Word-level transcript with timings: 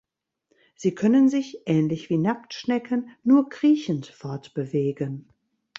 Sie 0.75 0.95
können 0.95 1.29
sich, 1.29 1.61
ähnlich 1.67 2.09
wie 2.09 2.17
Nacktschnecken, 2.17 3.11
nur 3.23 3.49
kriechend 3.49 4.07
fortbewegen. 4.07 5.29